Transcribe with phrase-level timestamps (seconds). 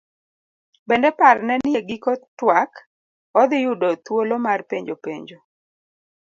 [0.87, 2.71] Bende parne ni e giko twak,
[3.39, 5.37] odhi yudo thuolo mar penjo penjo.